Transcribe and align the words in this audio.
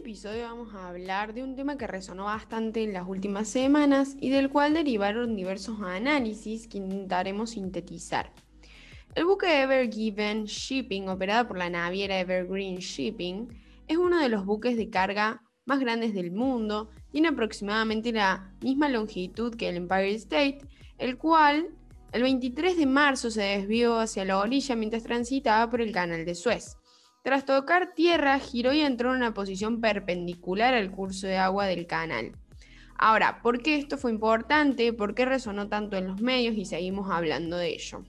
episodio 0.00 0.44
vamos 0.44 0.74
a 0.74 0.88
hablar 0.88 1.34
de 1.34 1.42
un 1.42 1.54
tema 1.54 1.76
que 1.76 1.86
resonó 1.86 2.24
bastante 2.24 2.82
en 2.82 2.94
las 2.94 3.06
últimas 3.06 3.48
semanas 3.48 4.16
y 4.18 4.30
del 4.30 4.48
cual 4.48 4.72
derivaron 4.72 5.36
diversos 5.36 5.78
análisis 5.82 6.66
que 6.66 6.78
intentaremos 6.78 7.50
sintetizar. 7.50 8.32
El 9.14 9.26
buque 9.26 9.60
Ever 9.60 9.92
Given 9.92 10.46
Shipping, 10.46 11.10
operado 11.10 11.46
por 11.46 11.58
la 11.58 11.68
naviera 11.68 12.18
Evergreen 12.18 12.78
Shipping, 12.78 13.48
es 13.88 13.98
uno 13.98 14.18
de 14.18 14.30
los 14.30 14.46
buques 14.46 14.78
de 14.78 14.88
carga 14.88 15.42
más 15.66 15.80
grandes 15.80 16.14
del 16.14 16.30
mundo, 16.30 16.88
tiene 17.12 17.28
aproximadamente 17.28 18.10
la 18.10 18.54
misma 18.62 18.88
longitud 18.88 19.54
que 19.54 19.68
el 19.68 19.76
Empire 19.76 20.14
State, 20.14 20.60
el 20.96 21.18
cual 21.18 21.68
el 22.12 22.22
23 22.22 22.78
de 22.78 22.86
marzo 22.86 23.30
se 23.30 23.42
desvió 23.42 23.98
hacia 23.98 24.24
la 24.24 24.38
orilla 24.38 24.76
mientras 24.76 25.02
transitaba 25.02 25.70
por 25.70 25.82
el 25.82 25.92
canal 25.92 26.24
de 26.24 26.34
Suez. 26.34 26.79
Tras 27.22 27.44
tocar 27.44 27.94
tierra, 27.94 28.38
giró 28.38 28.72
y 28.72 28.80
entró 28.80 29.10
en 29.10 29.16
una 29.16 29.34
posición 29.34 29.80
perpendicular 29.80 30.72
al 30.72 30.90
curso 30.90 31.26
de 31.26 31.36
agua 31.36 31.66
del 31.66 31.86
canal. 31.86 32.32
Ahora, 32.96 33.40
¿por 33.42 33.62
qué 33.62 33.76
esto 33.76 33.98
fue 33.98 34.10
importante? 34.10 34.92
¿Por 34.92 35.14
qué 35.14 35.24
resonó 35.24 35.68
tanto 35.68 35.96
en 35.96 36.06
los 36.06 36.20
medios 36.20 36.54
y 36.56 36.64
seguimos 36.64 37.10
hablando 37.10 37.56
de 37.56 37.74
ello? 37.74 38.02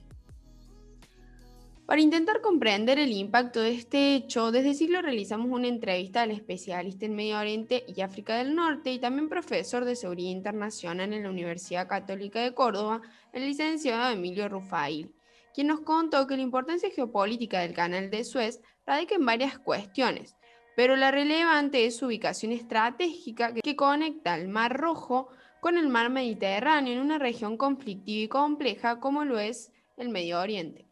Para 1.84 2.00
intentar 2.00 2.40
comprender 2.40 2.98
el 2.98 3.12
impacto 3.12 3.60
de 3.60 3.72
este 3.72 4.14
hecho, 4.14 4.50
desde 4.50 4.72
siglo 4.72 5.02
realizamos 5.02 5.50
una 5.50 5.68
entrevista 5.68 6.22
al 6.22 6.30
especialista 6.30 7.04
en 7.04 7.14
Medio 7.14 7.38
Oriente 7.38 7.84
y 7.86 8.00
África 8.00 8.36
del 8.36 8.54
Norte 8.54 8.92
y 8.92 8.98
también 8.98 9.28
profesor 9.28 9.84
de 9.84 9.96
Seguridad 9.96 10.30
Internacional 10.30 11.12
en 11.12 11.24
la 11.24 11.28
Universidad 11.28 11.88
Católica 11.88 12.40
de 12.40 12.54
Córdoba, 12.54 13.02
el 13.34 13.44
licenciado 13.44 14.10
Emilio 14.10 14.48
Rufail, 14.48 15.14
quien 15.52 15.66
nos 15.66 15.80
contó 15.80 16.26
que 16.26 16.36
la 16.36 16.42
importancia 16.42 16.88
geopolítica 16.90 17.60
del 17.60 17.74
canal 17.74 18.10
de 18.10 18.24
Suez 18.24 18.62
radica 18.86 19.14
en 19.14 19.26
varias 19.26 19.58
cuestiones, 19.58 20.36
pero 20.76 20.96
la 20.96 21.10
relevante 21.10 21.86
es 21.86 21.96
su 21.96 22.06
ubicación 22.06 22.52
estratégica 22.52 23.52
que 23.54 23.76
conecta 23.76 24.36
el 24.36 24.48
Mar 24.48 24.76
Rojo 24.76 25.28
con 25.60 25.78
el 25.78 25.88
Mar 25.88 26.10
Mediterráneo 26.10 26.94
en 26.94 27.00
una 27.00 27.18
región 27.18 27.56
conflictiva 27.56 28.24
y 28.24 28.28
compleja 28.28 29.00
como 29.00 29.24
lo 29.24 29.38
es 29.38 29.72
el 29.96 30.08
Medio 30.08 30.40
Oriente. 30.40 30.88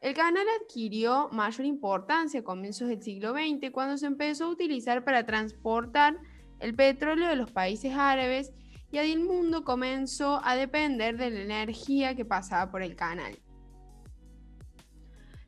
El 0.00 0.14
canal 0.14 0.44
adquirió 0.60 1.28
mayor 1.30 1.64
importancia 1.64 2.40
a 2.40 2.44
comienzos 2.44 2.88
del 2.88 3.02
siglo 3.02 3.32
XX 3.32 3.70
cuando 3.70 3.96
se 3.96 4.06
empezó 4.06 4.46
a 4.46 4.50
utilizar 4.50 5.04
para 5.04 5.24
transportar 5.24 6.18
el 6.58 6.74
petróleo 6.74 7.28
de 7.28 7.36
los 7.36 7.52
países 7.52 7.94
árabes 7.94 8.52
y 8.90 8.98
el 8.98 9.20
mundo 9.20 9.64
comenzó 9.64 10.40
a 10.44 10.56
depender 10.56 11.16
de 11.16 11.30
la 11.30 11.40
energía 11.40 12.16
que 12.16 12.24
pasaba 12.24 12.70
por 12.72 12.82
el 12.82 12.96
canal. 12.96 13.38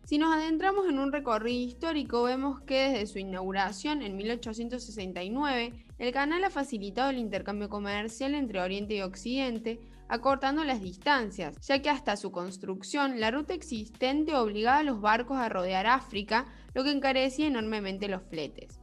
Si 0.05 0.19
nos 0.19 0.35
adentramos 0.35 0.87
en 0.87 0.99
un 0.99 1.13
recorrido 1.13 1.67
histórico, 1.67 2.25
vemos 2.25 2.61
que 2.61 2.91
desde 2.91 3.07
su 3.07 3.19
inauguración 3.19 4.03
en 4.03 4.17
1869, 4.17 5.73
el 5.99 6.13
canal 6.13 6.45
ha 6.45 6.51
facilitado 6.51 7.09
el 7.09 7.17
intercambio 7.17 7.71
comercial 7.71 8.35
entre 8.35 8.61
Oriente 8.61 8.97
y 8.97 9.01
Occidente, 9.01 9.81
acortando 10.09 10.63
las 10.63 10.83
distancias, 10.83 11.57
ya 11.67 11.81
que 11.81 11.89
hasta 11.89 12.19
su 12.19 12.31
construcción 12.33 13.19
la 13.19 13.31
ruta 13.31 13.55
existente 13.55 14.37
obligaba 14.37 14.79
a 14.79 14.83
los 14.83 15.01
barcos 15.01 15.39
a 15.39 15.49
rodear 15.49 15.87
África, 15.87 16.45
lo 16.75 16.85
que 16.85 16.91
encarecía 16.91 17.47
enormemente 17.47 18.07
los 18.07 18.23
fletes. 18.25 18.79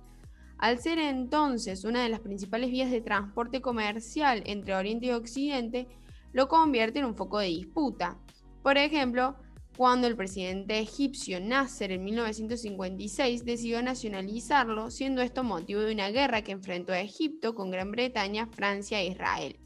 Al 0.57 0.79
ser 0.79 0.97
entonces 0.97 1.83
una 1.83 2.01
de 2.01 2.09
las 2.09 2.21
principales 2.21 2.71
vías 2.71 2.89
de 2.89 3.01
transporte 3.01 3.61
comercial 3.61 4.41
entre 4.47 4.73
Oriente 4.73 5.05
y 5.05 5.11
Occidente, 5.11 5.87
lo 6.33 6.47
convierte 6.47 6.97
en 6.97 7.05
un 7.05 7.15
foco 7.15 7.37
de 7.37 7.47
disputa. 7.47 8.17
Por 8.63 8.79
ejemplo, 8.79 9.35
cuando 9.77 10.07
el 10.07 10.15
presidente 10.15 10.79
egipcio 10.79 11.39
Nasser 11.39 11.91
en 11.91 12.03
1956 12.03 13.45
decidió 13.45 13.81
nacionalizarlo, 13.81 14.91
siendo 14.91 15.21
esto 15.21 15.43
motivo 15.43 15.81
de 15.81 15.93
una 15.93 16.09
guerra 16.09 16.43
que 16.43 16.51
enfrentó 16.51 16.93
a 16.93 16.99
Egipto 16.99 17.55
con 17.55 17.71
Gran 17.71 17.91
Bretaña, 17.91 18.47
Francia 18.47 18.99
e 18.99 19.07
Israel. 19.07 19.59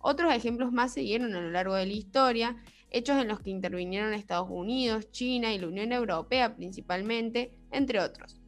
Otros 0.00 0.32
ejemplos 0.34 0.72
más 0.72 0.94
siguieron 0.94 1.34
a 1.34 1.40
lo 1.40 1.50
largo 1.50 1.74
de 1.74 1.86
la 1.86 1.92
historia, 1.92 2.56
hechos 2.90 3.20
en 3.20 3.28
los 3.28 3.40
que 3.40 3.50
intervinieron 3.50 4.14
Estados 4.14 4.48
Unidos, 4.50 5.10
China 5.10 5.52
y 5.52 5.58
la 5.58 5.68
Unión 5.68 5.92
Europea 5.92 6.54
principalmente, 6.54 7.56
entre 7.70 8.00
otros. 8.00 8.40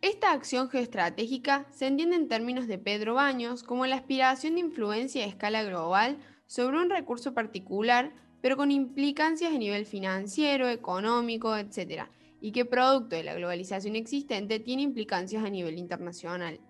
Esta 0.00 0.32
acción 0.32 0.68
geoestratégica 0.68 1.66
se 1.70 1.86
entiende 1.86 2.16
en 2.16 2.28
términos 2.28 2.66
de 2.66 2.76
Pedro 2.76 3.14
Baños 3.14 3.62
como 3.62 3.86
la 3.86 3.96
aspiración 3.96 4.54
de 4.54 4.60
influencia 4.60 5.24
a 5.24 5.28
escala 5.28 5.62
global 5.62 6.18
sobre 6.46 6.78
un 6.78 6.90
recurso 6.90 7.34
particular, 7.34 8.12
pero 8.42 8.56
con 8.56 8.70
implicancias 8.70 9.54
a 9.54 9.58
nivel 9.58 9.86
financiero, 9.86 10.68
económico, 10.68 11.56
etc., 11.56 12.04
y 12.42 12.50
que 12.50 12.64
producto 12.64 13.14
de 13.14 13.22
la 13.22 13.34
globalización 13.34 13.94
existente 13.94 14.58
tiene 14.58 14.82
implicancias 14.82 15.44
a 15.44 15.48
nivel 15.48 15.78
internacional. 15.78 16.60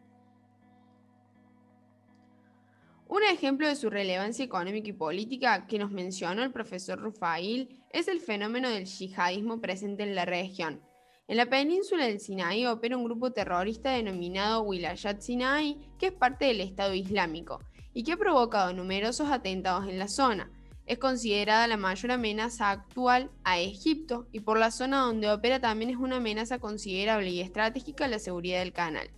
Un 3.09 3.23
ejemplo 3.25 3.67
de 3.67 3.77
su 3.77 3.91
relevancia 3.91 4.45
económica 4.45 4.89
y 4.89 4.93
política 4.93 5.67
que 5.67 5.79
nos 5.79 5.91
mencionó 5.91 6.43
el 6.43 6.53
profesor 6.53 6.99
Rufail 6.99 7.83
es 7.91 8.09
el 8.09 8.21
fenómeno 8.21 8.69
del 8.69 8.85
yihadismo 8.85 9.61
presente 9.61 10.03
en 10.03 10.15
la 10.15 10.25
región. 10.27 10.81
En 11.29 11.37
la 11.37 11.47
península 11.47 12.07
del 12.07 12.21
Sinaí 12.21 12.67
opera 12.67 12.97
un 12.97 13.05
grupo 13.05 13.33
terrorista 13.33 13.93
denominado 13.93 14.63
Wilayat 14.63 15.21
Sinai, 15.21 15.79
que 15.99 16.07
es 16.07 16.13
parte 16.13 16.47
del 16.47 16.61
Estado 16.61 16.95
Islámico, 16.95 17.61
y 17.95 18.03
que 18.03 18.13
ha 18.13 18.17
provocado 18.17 18.73
numerosos 18.73 19.31
atentados 19.31 19.89
en 19.89 19.99
la 19.99 20.09
zona. 20.09 20.51
Es 20.87 20.99
considerada 20.99 21.69
la 21.69 21.77
mayor 21.77 22.11
amenaza 22.11 22.71
actual 22.71 23.31
a 23.45 23.61
Egipto 23.61 24.27
y 24.33 24.41
por 24.41 24.59
la 24.59 24.71
zona 24.71 25.01
donde 25.01 25.31
opera 25.31 25.61
también 25.61 25.91
es 25.91 25.97
una 25.97 26.17
amenaza 26.17 26.59
considerable 26.59 27.31
y 27.31 27.41
estratégica 27.41 28.07
a 28.07 28.09
la 28.09 28.19
seguridad 28.19 28.59
del 28.59 28.73
canal, 28.73 29.09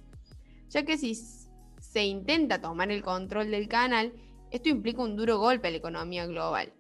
ya 0.69 0.85
que 0.85 0.99
si 0.99 1.15
se 1.15 2.05
intenta 2.05 2.61
tomar 2.61 2.91
el 2.91 3.03
control 3.03 3.51
del 3.51 3.69
canal, 3.69 4.13
esto 4.51 4.69
implica 4.69 5.03
un 5.03 5.17
duro 5.17 5.39
golpe 5.39 5.69
a 5.69 5.71
la 5.71 5.79
economía 5.79 6.27
global, 6.27 6.73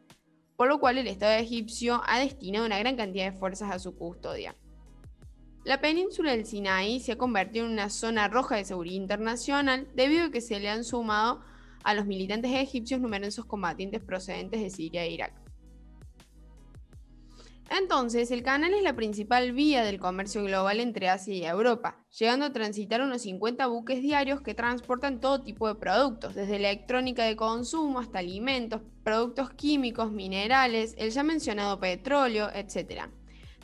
por 0.57 0.69
lo 0.69 0.79
cual 0.79 0.99
el 0.99 1.07
Estado 1.07 1.33
egipcio 1.33 2.03
ha 2.07 2.19
destinado 2.19 2.67
una 2.67 2.79
gran 2.79 2.97
cantidad 2.97 3.33
de 3.33 3.39
fuerzas 3.39 3.73
a 3.73 3.79
su 3.79 3.97
custodia. 3.97 4.55
La 5.65 5.81
península 5.81 6.33
del 6.33 6.45
Sinaí 6.45 7.01
se 7.01 7.13
ha 7.13 7.19
convertido 7.19 7.65
en 7.65 7.73
una 7.73 7.89
zona 7.89 8.29
roja 8.29 8.57
de 8.57 8.67
seguridad 8.67 9.01
internacional 9.01 9.89
debido 9.95 10.27
a 10.27 10.31
que 10.31 10.43
se 10.43 10.61
le 10.61 10.69
han 10.69 10.85
sumado 10.85 11.43
a 11.85 11.95
los 11.95 12.07
militantes 12.07 12.51
egipcios 12.53 13.01
numerosos 13.01 13.45
combatientes 13.45 14.03
procedentes 14.03 14.61
de 14.61 14.71
Siria 14.71 15.05
e 15.05 15.11
Irak. 15.13 15.45
Entonces, 17.71 18.31
el 18.31 18.43
canal 18.43 18.75
es 18.75 18.83
la 18.83 18.95
principal 18.95 19.53
vía 19.53 19.85
del 19.85 19.99
comercio 19.99 20.45
global 20.45 20.81
entre 20.81 21.09
Asia 21.09 21.35
y 21.35 21.45
Europa, 21.45 21.99
llegando 22.17 22.45
a 22.45 22.53
transitar 22.53 23.01
unos 23.01 23.23
50 23.23 23.67
buques 23.69 24.03
diarios 24.03 24.43
que 24.43 24.55
transportan 24.55 25.19
todo 25.19 25.43
tipo 25.43 25.67
de 25.67 25.75
productos, 25.75 26.35
desde 26.35 26.57
electrónica 26.57 27.25
de 27.25 27.37
consumo 27.37 28.01
hasta 28.01 28.19
alimentos, 28.19 28.83
productos 29.03 29.51
químicos, 29.51 30.13
minerales, 30.13 30.95
el 30.99 31.11
ya 31.11 31.23
mencionado 31.23 31.81
petróleo, 31.81 32.51
etc. 32.55 33.05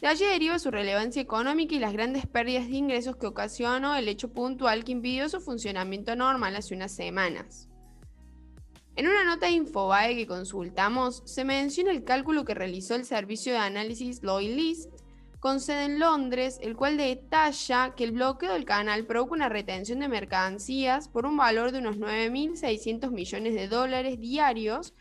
De 0.01 0.07
allí 0.07 0.25
deriva 0.25 0.59
su 0.59 0.71
relevancia 0.71 1.21
económica 1.21 1.75
y 1.75 1.79
las 1.79 1.93
grandes 1.93 2.27
pérdidas 2.27 2.69
de 2.69 2.77
ingresos 2.77 3.17
que 3.17 3.27
ocasionó 3.27 3.95
el 3.97 4.09
hecho 4.09 4.33
puntual 4.33 4.83
que 4.83 4.93
impidió 4.93 5.29
su 5.29 5.41
funcionamiento 5.41 6.17
normal 6.17 6.57
hace 6.57 6.75
unas 6.75 6.93
semanas. 6.93 7.69
En 8.97 9.07
una 9.07 9.25
nota 9.25 9.47
de 9.47 9.53
Infobae 9.53 10.17
que 10.17 10.27
consultamos, 10.27 11.23
se 11.25 11.45
menciona 11.45 11.91
el 11.93 12.05
cálculo 12.05 12.45
que 12.45 12.55
realizó 12.55 12.97
el 12.97 13.05
servicio 13.05 13.53
de 13.53 13.59
análisis 13.59 14.21
List 14.23 14.91
con 15.39 15.61
sede 15.61 15.85
en 15.85 15.99
Londres, 15.99 16.59
el 16.61 16.77
cual 16.77 16.99
detalla 16.99 17.95
que 17.97 18.05
el 18.05 18.13
bloqueo 18.13 18.53
del 18.53 18.67
canal 18.67 19.07
provoca 19.07 19.35
una 19.35 19.49
retención 19.49 20.01
de 20.01 20.09
mercancías 20.09 21.09
por 21.09 21.25
un 21.25 21.39
valor 21.39 21.73
de 21.73 21.79
unos 21.79 21.97
9.600 21.97 23.11
millones 23.11 23.55
de 23.55 23.69
dólares 23.69 24.21
diarios, 24.21 24.93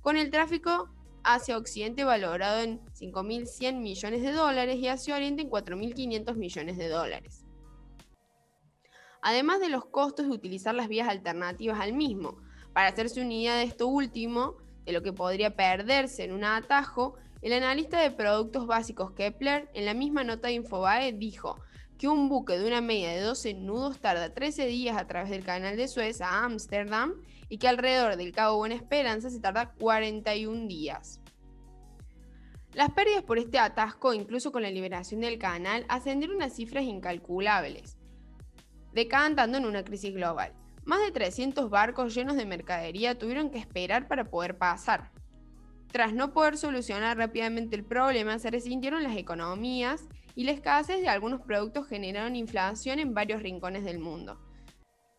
con 0.00 0.16
el 0.16 0.30
tráfico 0.30 0.88
hacia 1.24 1.58
Occidente 1.58 2.04
valorado 2.04 2.60
en 2.60 2.80
5.100 2.94 3.80
millones 3.80 4.22
de 4.22 4.32
dólares 4.32 4.76
y 4.76 4.88
hacia 4.88 5.16
Oriente 5.16 5.42
en 5.42 5.50
4.500 5.50 6.36
millones 6.36 6.78
de 6.78 6.88
dólares. 6.88 7.44
Además 9.20 9.60
de 9.60 9.68
los 9.68 9.84
costos 9.86 10.26
de 10.26 10.32
utilizar 10.32 10.74
las 10.74 10.88
vías 10.88 11.08
alternativas 11.08 11.80
al 11.80 11.92
mismo, 11.92 12.38
para 12.76 12.88
hacerse 12.88 13.22
una 13.22 13.32
idea 13.32 13.56
de 13.56 13.64
esto 13.64 13.88
último, 13.88 14.58
de 14.84 14.92
lo 14.92 15.02
que 15.02 15.10
podría 15.10 15.56
perderse 15.56 16.24
en 16.24 16.32
un 16.32 16.44
atajo, 16.44 17.14
el 17.40 17.54
analista 17.54 17.98
de 18.02 18.10
productos 18.10 18.66
básicos 18.66 19.12
Kepler, 19.12 19.70
en 19.72 19.86
la 19.86 19.94
misma 19.94 20.24
nota 20.24 20.48
de 20.48 20.54
Infobae, 20.56 21.14
dijo 21.14 21.58
que 21.98 22.06
un 22.06 22.28
buque 22.28 22.58
de 22.58 22.66
una 22.66 22.82
media 22.82 23.08
de 23.12 23.20
12 23.20 23.54
nudos 23.54 23.98
tarda 23.98 24.34
13 24.34 24.66
días 24.66 24.98
a 24.98 25.06
través 25.06 25.30
del 25.30 25.42
canal 25.42 25.78
de 25.78 25.88
Suez 25.88 26.20
a 26.20 26.44
Ámsterdam 26.44 27.14
y 27.48 27.56
que 27.56 27.66
alrededor 27.66 28.16
del 28.16 28.32
Cabo 28.32 28.58
Buena 28.58 28.74
Esperanza 28.74 29.30
se 29.30 29.40
tarda 29.40 29.72
41 29.78 30.68
días. 30.68 31.22
Las 32.74 32.90
pérdidas 32.90 33.22
por 33.22 33.38
este 33.38 33.58
atasco, 33.58 34.12
incluso 34.12 34.52
con 34.52 34.60
la 34.60 34.70
liberación 34.70 35.22
del 35.22 35.38
canal, 35.38 35.86
ascendieron 35.88 36.42
a 36.42 36.50
cifras 36.50 36.84
incalculables, 36.84 37.96
decantando 38.92 39.56
en 39.56 39.64
una 39.64 39.82
crisis 39.82 40.12
global. 40.12 40.52
Más 40.86 41.00
de 41.00 41.10
300 41.10 41.68
barcos 41.68 42.14
llenos 42.14 42.36
de 42.36 42.46
mercadería 42.46 43.18
tuvieron 43.18 43.50
que 43.50 43.58
esperar 43.58 44.06
para 44.06 44.30
poder 44.30 44.56
pasar. 44.56 45.10
Tras 45.90 46.14
no 46.14 46.32
poder 46.32 46.56
solucionar 46.56 47.16
rápidamente 47.16 47.74
el 47.74 47.84
problema, 47.84 48.38
se 48.38 48.52
resintieron 48.52 49.02
las 49.02 49.16
economías 49.16 50.04
y 50.36 50.44
la 50.44 50.52
escasez 50.52 51.00
de 51.00 51.08
algunos 51.08 51.40
productos 51.40 51.88
generaron 51.88 52.36
inflación 52.36 53.00
en 53.00 53.14
varios 53.14 53.42
rincones 53.42 53.84
del 53.84 53.98
mundo. 53.98 54.40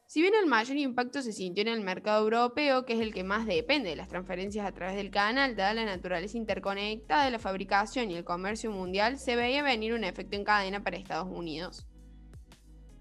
Si 0.05 0.21
bien 0.21 0.35
el 0.41 0.45
mayor 0.45 0.77
impacto 0.77 1.21
se 1.21 1.33
sintió 1.33 1.63
en 1.63 1.67
el 1.67 1.81
mercado 1.81 2.23
europeo, 2.23 2.85
que 2.85 2.93
es 2.93 3.01
el 3.01 3.13
que 3.13 3.25
más 3.25 3.45
depende 3.45 3.89
de 3.89 3.97
las 3.97 4.07
transferencias 4.07 4.65
a 4.65 4.71
través 4.71 4.95
del 4.95 5.11
canal, 5.11 5.57
dada 5.57 5.73
la 5.73 5.83
naturaleza 5.83 6.37
interconectada 6.37 7.25
de 7.25 7.31
la 7.31 7.39
fabricación 7.39 8.09
y 8.09 8.15
el 8.15 8.23
comercio 8.23 8.71
mundial, 8.71 9.17
se 9.17 9.35
veía 9.35 9.63
venir 9.63 9.93
un 9.93 10.05
efecto 10.05 10.37
en 10.37 10.45
cadena 10.45 10.81
para 10.81 10.95
Estados 10.95 11.27
Unidos. 11.29 11.85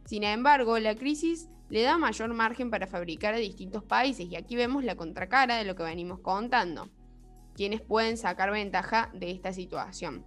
Sin 0.04 0.24
embargo, 0.24 0.80
la 0.80 0.96
crisis 0.96 1.48
le 1.68 1.82
da 1.82 1.98
mayor 1.98 2.32
margen 2.32 2.70
para 2.70 2.86
fabricar 2.86 3.34
a 3.34 3.38
distintos 3.38 3.82
países 3.82 4.26
y 4.30 4.36
aquí 4.36 4.56
vemos 4.56 4.84
la 4.84 4.96
contracara 4.96 5.56
de 5.56 5.64
lo 5.64 5.74
que 5.74 5.82
venimos 5.82 6.20
contando, 6.20 6.88
quienes 7.54 7.80
pueden 7.80 8.16
sacar 8.16 8.50
ventaja 8.50 9.10
de 9.14 9.30
esta 9.30 9.52
situación. 9.52 10.24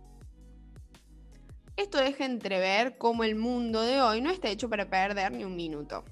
Esto 1.77 1.97
deja 1.99 2.25
entrever 2.25 2.97
cómo 2.97 3.23
el 3.23 3.35
mundo 3.35 3.81
de 3.81 4.01
hoy 4.01 4.19
no 4.19 4.31
está 4.31 4.49
hecho 4.49 4.69
para 4.69 4.89
perder 4.89 5.31
ni 5.31 5.45
un 5.45 5.55
minuto. 5.55 6.03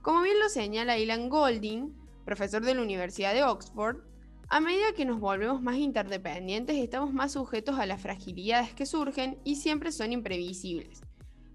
Como 0.00 0.22
bien 0.22 0.38
lo 0.40 0.48
señala 0.48 0.96
Ilan 0.96 1.28
Golding, 1.28 1.94
profesor 2.24 2.64
de 2.64 2.74
la 2.74 2.80
Universidad 2.80 3.34
de 3.34 3.44
Oxford, 3.44 3.98
a 4.48 4.60
medida 4.60 4.92
que 4.96 5.04
nos 5.04 5.18
volvemos 5.18 5.60
más 5.60 5.76
interdependientes 5.76 6.76
estamos 6.76 7.12
más 7.12 7.32
sujetos 7.32 7.78
a 7.78 7.86
las 7.86 8.00
fragilidades 8.00 8.72
que 8.72 8.86
surgen 8.86 9.38
y 9.44 9.56
siempre 9.56 9.90
son 9.90 10.12
imprevisibles. 10.12 11.02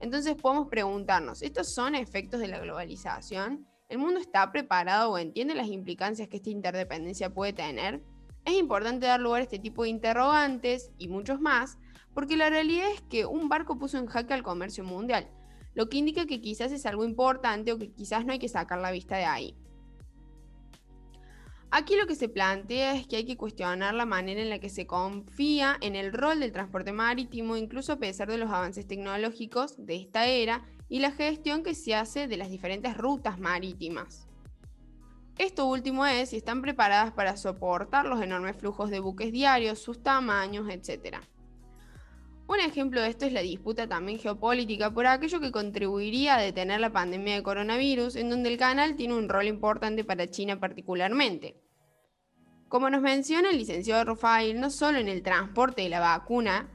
Entonces 0.02 0.36
podemos 0.36 0.68
preguntarnos, 0.68 1.44
¿estos 1.44 1.74
son 1.74 1.94
efectos 1.94 2.40
de 2.40 2.48
la 2.48 2.60
globalización? 2.60 3.68
¿El 3.88 4.00
mundo 4.00 4.20
está 4.20 4.52
preparado 4.52 5.12
o 5.12 5.18
entiende 5.20 5.54
las 5.54 5.68
implicancias 5.68 6.28
que 6.28 6.38
esta 6.38 6.50
interdependencia 6.50 7.32
puede 7.32 7.54
tener? 7.54 8.04
Es 8.44 8.56
importante 8.56 9.06
dar 9.06 9.20
lugar 9.20 9.42
a 9.42 9.44
este 9.44 9.60
tipo 9.60 9.84
de 9.84 9.90
interrogantes 9.90 10.92
y 10.98 11.08
muchos 11.08 11.40
más, 11.40 11.78
porque 12.16 12.36
la 12.36 12.50
realidad 12.50 12.90
es 12.92 13.02
que 13.04 13.28
un 13.28 13.48
barco 13.48 13.78
puso 13.78 14.00
en 14.00 14.08
jaque 14.08 14.34
al 14.34 14.42
comercio 14.42 14.84
mundial, 14.84 15.30
lo 15.76 15.88
que 15.88 15.98
indica 15.98 16.26
que 16.26 16.42
quizás 16.42 16.72
es 16.72 16.88
algo 16.88 17.06
importante 17.06 17.72
o 17.72 17.78
que 17.78 17.94
quizás 17.94 18.26
no 18.26 18.32
hay 18.32 18.40
que 18.40 18.50
sacar 18.50 18.80
la 18.80 18.90
vista 18.90 19.18
de 19.18 19.26
ahí. 19.26 19.56
Aquí 21.74 21.96
lo 21.96 22.06
que 22.06 22.16
se 22.16 22.28
plantea 22.28 22.96
es 22.96 23.08
que 23.08 23.16
hay 23.16 23.24
que 23.24 23.38
cuestionar 23.38 23.94
la 23.94 24.06
manera 24.06 24.42
en 24.42 24.50
la 24.50 24.60
que 24.60 24.68
se 24.68 24.86
confía 24.86 25.78
en 25.80 25.96
el 25.96 26.12
rol 26.12 26.42
del 26.42 26.52
transporte 26.52 26.92
marítimo, 26.92 27.56
incluso 27.56 27.94
a 27.94 28.00
pesar 28.00 28.30
de 28.30 28.38
los 28.38 28.50
avances 28.50 28.86
tecnológicos 28.86 29.78
de 29.78 29.96
esta 29.96 30.26
era 30.26 30.66
y 30.90 31.00
la 31.00 31.12
gestión 31.12 31.64
que 31.64 31.74
se 31.74 31.96
hace 31.96 32.28
de 32.28 32.36
las 32.36 32.50
diferentes 32.50 32.98
rutas 32.98 33.40
marítimas. 33.40 34.28
Esto 35.38 35.66
último 35.66 36.06
es 36.06 36.32
si 36.32 36.36
están 36.36 36.62
preparadas 36.62 37.14
para 37.14 37.38
soportar 37.38 38.06
los 38.06 38.22
enormes 38.22 38.58
flujos 38.58 38.90
de 38.90 39.00
buques 39.00 39.32
diarios, 39.32 39.80
sus 39.80 40.04
tamaños, 40.04 40.68
etc. 40.70 41.20
Un 42.52 42.60
ejemplo 42.60 43.00
de 43.00 43.08
esto 43.08 43.26
es 43.26 43.32
la 43.32 43.40
disputa 43.40 43.88
también 43.88 44.20
geopolítica 44.20 44.92
por 44.92 45.08
aquello 45.08 45.40
que 45.40 45.54
contribuiría 45.54 46.36
a 46.36 46.42
detener 46.42 46.82
la 46.82 46.92
pandemia 46.92 47.36
de 47.36 47.44
coronavirus, 47.44 48.18
en 48.18 48.30
donde 48.30 48.50
el 48.50 48.58
canal 48.58 48.98
tiene 48.98 49.14
un 49.14 49.30
rol 49.30 49.48
importante 49.48 50.04
para 50.04 50.28
China 50.28 50.60
particularmente. 50.60 51.56
Como 52.68 52.90
nos 52.90 53.02
menciona 53.02 53.52
el 53.52 53.58
licenciado 53.58 54.04
Rafael, 54.04 54.60
no 54.60 54.70
solo 54.70 54.98
en 54.98 55.08
el 55.08 55.24
transporte 55.24 55.84
de 55.84 55.88
la 55.88 56.02
vacuna, 56.02 56.70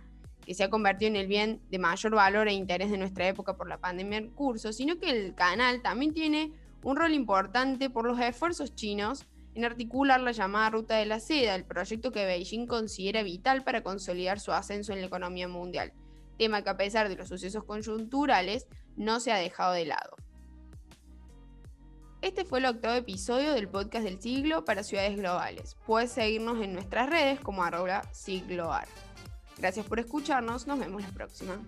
que 0.47 0.55
se 0.55 0.65
ha 0.65 0.71
convertido 0.71 1.11
en 1.11 1.17
el 1.17 1.27
bien 1.27 1.61
de 1.69 1.79
mayor 1.79 2.15
valor 2.15 2.49
e 2.49 2.55
interés 2.55 2.91
de 2.91 2.97
nuestra 2.97 3.29
época 3.29 3.59
por 3.59 3.69
la 3.69 3.77
pandemia 3.77 4.17
en 4.17 4.31
curso, 4.31 4.73
sino 4.73 4.99
que 4.99 5.11
el 5.11 5.35
canal 5.35 5.83
también 5.83 6.15
tiene 6.15 6.55
un 6.85 6.97
rol 6.97 7.13
importante 7.13 7.91
por 7.91 8.07
los 8.07 8.19
esfuerzos 8.19 8.75
chinos 8.75 9.27
en 9.57 9.65
articular 9.65 10.21
la 10.21 10.33
llamada 10.33 10.69
Ruta 10.69 10.97
de 10.97 11.07
la 11.07 11.19
Seda, 11.19 11.55
el 11.55 11.65
proyecto 11.65 12.13
que 12.13 12.27
Beijing 12.27 12.67
considera 12.67 13.23
vital 13.23 13.65
para 13.65 13.83
consolidar 13.83 14.39
su 14.39 14.53
ascenso 14.53 14.93
en 14.93 15.01
la 15.01 15.07
economía 15.07 15.49
mundial, 15.49 15.95
tema 16.37 16.63
que 16.63 16.69
a 16.69 16.77
pesar 16.77 17.09
de 17.09 17.17
los 17.17 17.29
sucesos 17.29 17.65
coyunturales 17.65 18.67
no 18.97 19.19
se 19.19 19.33
ha 19.33 19.37
dejado 19.37 19.73
de 19.73 19.87
lado. 19.87 20.17
Este 22.21 22.45
fue 22.45 22.59
el 22.59 22.67
octavo 22.67 22.97
episodio 22.97 23.53
del 23.55 23.69
podcast 23.69 24.05
del 24.05 24.21
siglo 24.21 24.67
para 24.67 24.83
ciudades 24.83 25.17
globales. 25.17 25.77
Puedes 25.87 26.13
seguirnos 26.13 26.63
en 26.63 26.75
nuestras 26.75 27.09
redes 27.09 27.41
como 27.41 27.65
arroba 27.65 28.03
sigloar. 28.13 28.87
Gracias 29.57 29.87
por 29.87 30.01
escucharnos, 30.01 30.67
nos 30.67 30.79
vemos 30.79 31.01
la 31.01 31.09
próxima. 31.09 31.59